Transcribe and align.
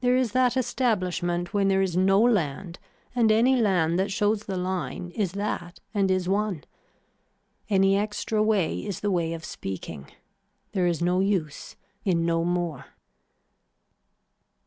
There 0.00 0.16
is 0.16 0.32
that 0.32 0.56
establishment 0.56 1.52
when 1.52 1.68
there 1.68 1.82
is 1.82 1.94
no 1.94 2.18
land 2.18 2.78
and 3.14 3.30
any 3.30 3.56
land 3.60 3.98
that 3.98 4.10
shows 4.10 4.44
the 4.44 4.56
line 4.56 5.10
is 5.14 5.32
that 5.32 5.80
and 5.92 6.10
is 6.10 6.26
one. 6.30 6.64
Any 7.68 7.94
extra 7.98 8.42
way 8.42 8.78
is 8.82 9.00
the 9.00 9.10
way 9.10 9.34
of 9.34 9.44
speaking. 9.44 10.10
There 10.72 10.86
is 10.86 11.02
no 11.02 11.20
use 11.20 11.76
in 12.06 12.24
no 12.24 12.42
more. 12.42 12.86